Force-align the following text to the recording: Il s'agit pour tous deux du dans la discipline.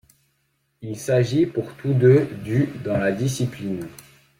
Il 0.81 0.97
s'agit 0.97 1.45
pour 1.45 1.75
tous 1.75 1.93
deux 1.93 2.25
du 2.43 2.67
dans 2.83 2.97
la 2.97 3.11
discipline. 3.11 3.87